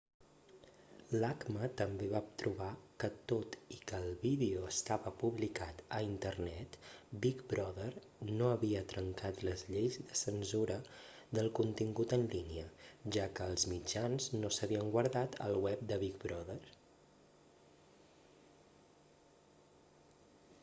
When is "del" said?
11.41-11.51